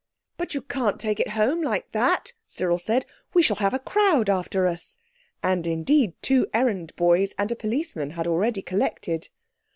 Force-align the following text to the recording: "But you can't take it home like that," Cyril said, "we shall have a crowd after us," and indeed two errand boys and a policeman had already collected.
"But 0.35 0.55
you 0.55 0.63
can't 0.63 0.99
take 0.99 1.19
it 1.19 1.29
home 1.37 1.61
like 1.61 1.91
that," 1.91 2.33
Cyril 2.47 2.79
said, 2.79 3.05
"we 3.35 3.43
shall 3.43 3.57
have 3.57 3.75
a 3.75 3.77
crowd 3.77 4.31
after 4.31 4.65
us," 4.65 4.97
and 5.43 5.67
indeed 5.67 6.13
two 6.23 6.47
errand 6.55 6.95
boys 6.95 7.35
and 7.37 7.51
a 7.51 7.55
policeman 7.55 8.09
had 8.17 8.25
already 8.25 8.63
collected. 8.63 9.29